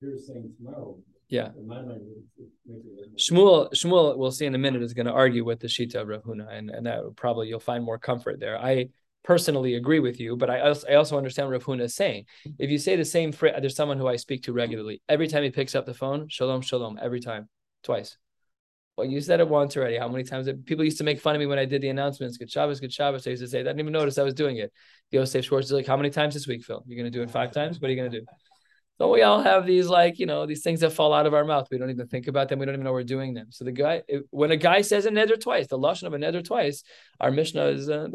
[0.00, 0.98] You're saying tomorrow.
[1.28, 1.48] Yeah.
[1.58, 2.02] In my mind,
[2.38, 5.44] it, it makes it Shmuel, Shmuel, we'll see in a minute, is going to argue
[5.44, 8.58] with the Shita of Rav Huna, and, and that probably you'll find more comfort there.
[8.58, 8.90] I
[9.24, 12.26] personally agree with you, but I also, I also understand what Rav Huna is saying.
[12.58, 15.02] If you say the same phrase, there's someone who I speak to regularly.
[15.08, 17.48] Every time he picks up the phone, shalom, shalom, every time,
[17.82, 18.16] twice.
[18.96, 19.98] Well, you said it once already.
[19.98, 20.48] How many times?
[20.64, 22.38] People used to make fun of me when I did the announcements.
[22.38, 23.26] Good Shabbos, good Shabbos.
[23.26, 24.72] I used to say, I didn't even notice I was doing it.
[25.10, 26.82] Yosef Schwartz is like, how many times this week, Phil?
[26.86, 27.78] You're going to do it five times?
[27.78, 28.26] What are you going to do?
[28.98, 31.44] So we all have these like, you know, these things that fall out of our
[31.44, 31.68] mouth.
[31.70, 32.58] We don't even think about them.
[32.58, 33.48] We don't even know we're doing them.
[33.50, 36.42] So the guy, when a guy says a neder twice, the lashon of a neder
[36.42, 36.82] twice,
[37.20, 38.08] our Mishnah is, uh.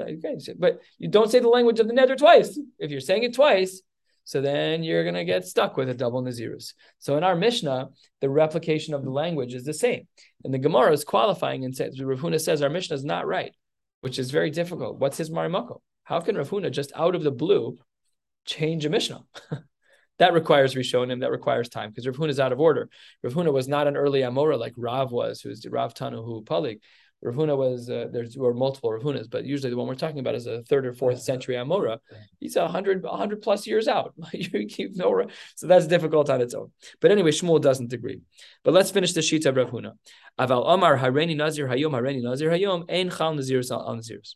[0.57, 2.59] But you don't say the language of the neder twice.
[2.79, 3.83] If you're saying it twice,
[4.23, 6.73] so then you're going to get stuck with a double nazirus.
[6.97, 7.89] So in our Mishnah,
[8.19, 10.07] the replication of the language is the same.
[10.43, 13.53] And the Gemara is qualifying and says, Rav Huna says our Mishnah is not right,
[14.01, 14.99] which is very difficult.
[14.99, 15.81] What's his marimako?
[16.03, 17.77] How can Rav Huna just out of the blue
[18.45, 19.21] change a Mishnah?
[20.21, 22.91] That requires Rishonim, that requires time, because Rav Huna is out of order.
[23.23, 26.79] Rav Huna was not an early Amora like Rav was, who's Rav Tanna, who Palig.
[27.23, 30.19] Rav Huna was, uh, there's were multiple Rav Hunas, but usually the one we're talking
[30.19, 31.97] about is a third or fourth century Amora.
[32.39, 34.13] He's a hundred, hundred plus years out.
[34.31, 36.71] you keep no, so that's difficult on its own.
[36.99, 38.21] But anyway, Shmuel doesn't agree.
[38.63, 39.93] But let's finish the sheet of Rav Huna.
[40.39, 44.35] Aval Omar Hareni Nazir Hayom Hareni Nazir Hayom Ein Chal Nazir al Nazirs.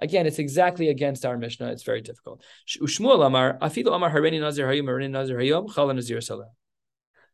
[0.00, 1.72] Again, it's exactly against our Mishnah.
[1.72, 2.42] It's very difficult.
[2.68, 6.50] Shmuel Amar, Afilu Amar Hareni Nazir Hayom, Hareni Nazir Hayom, Chala Nazir Salah.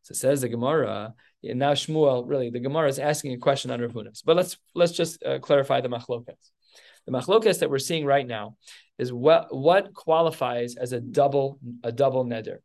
[0.01, 3.81] So says the Gemara, and now Shmuel, really, the Gemara is asking a question on
[3.81, 4.21] Rav Huna's.
[4.21, 6.51] But let's let's just uh, clarify the machlokas.
[7.05, 8.57] The machlokas that we're seeing right now
[8.97, 12.57] is what what qualifies as a double a double neder.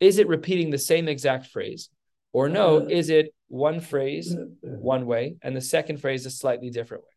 [0.00, 1.90] Is it repeating the same exact phrase,
[2.32, 2.78] or no?
[2.78, 7.09] Is it one phrase one way and the second phrase a slightly different way?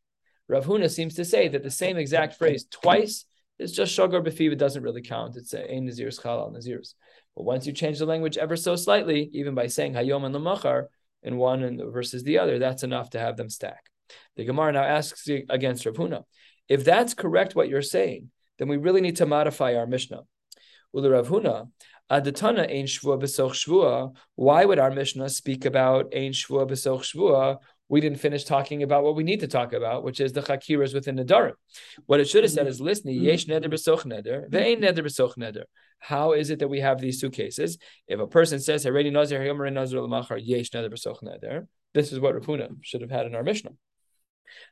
[0.48, 3.26] Rav Huna seems to say that the same exact phrase twice
[3.60, 4.52] is just shogar befiv.
[4.52, 5.36] It doesn't really count.
[5.36, 6.94] It's a ein nazir's chalal nazirs.
[7.36, 10.88] But once you change the language ever so slightly, even by saying hayom and lamachar
[11.24, 13.90] in one and versus the other, that's enough to have them stack.
[14.36, 16.24] The Gemara now asks against Rav Huna,
[16.68, 18.30] if that's correct what you're saying,
[18.60, 20.22] then we really need to modify our Mishnah.
[20.94, 21.70] Ula Rav Huna,
[22.12, 24.16] Adatana ein shvua besoch shvua.
[24.36, 27.58] Why would our Mishnah speak about ein shvua besoch shvua
[27.94, 30.96] we didn't finish talking about what we need to talk about, which is the chakiras
[30.96, 31.54] within the darim.
[32.08, 32.86] What it should have said is, mm-hmm.
[32.86, 33.24] listen, mm-hmm.
[33.24, 35.66] yesh neder b'soch neder, ve'ein neder b'soch neder.
[36.00, 37.78] How is it that we have these two cases?
[38.08, 42.20] If a person says, "Hareni nazir hayomer nazir l'machar yesh neder b'soch neder," this is
[42.20, 43.74] what Rav Huna should have had in our Mishnah.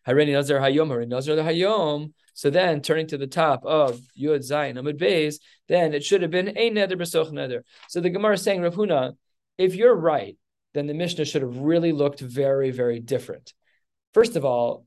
[0.08, 2.14] Hareni nazir hayom, hareni nazir hayom.
[2.34, 5.36] So then, turning to the top of Yud Zayin Amud Beis,
[5.68, 7.62] then it should have been a neder b'soch neder.
[7.88, 9.14] So the Gemara is saying, Rav Huna,
[9.60, 10.38] if you're right
[10.74, 13.54] then the Mishnah should have really looked very, very different.
[14.14, 14.86] First of all,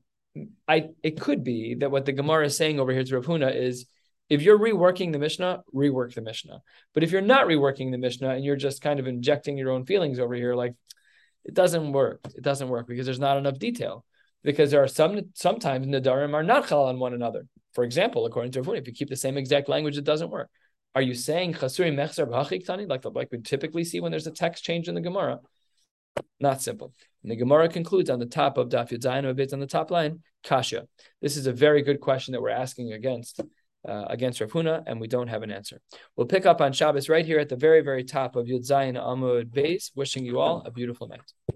[0.67, 3.55] I it could be that what the Gemara is saying over here to Rav Huna
[3.55, 3.85] is
[4.29, 6.61] if you're reworking the Mishnah, rework the Mishnah.
[6.93, 9.85] But if you're not reworking the Mishnah and you're just kind of injecting your own
[9.85, 10.73] feelings over here, like
[11.43, 12.21] it doesn't work.
[12.35, 14.03] It doesn't work because there's not enough detail.
[14.43, 17.47] Because there are some sometimes Nedarim are not chal on one another.
[17.73, 20.29] For example, according to Rav Huna, if you keep the same exact language, it doesn't
[20.29, 20.49] work.
[20.93, 24.27] Are you saying chasuri mechzer b'hachik tani like the, like we typically see when there's
[24.27, 25.39] a text change in the Gemara?
[26.39, 26.93] Not simple.
[27.23, 29.89] And the Gemara concludes on the top of Daf Yudzayin, a bit on the top
[29.89, 30.87] line, Kasha.
[31.21, 33.41] This is a very good question that we're asking against
[33.87, 35.79] uh, against Rav Huna, and we don't have an answer.
[36.15, 39.51] We'll pick up on Shabbos right here at the very, very top of Yudzayin Amud
[39.51, 39.91] Beis.
[39.95, 41.54] Wishing you all a beautiful night.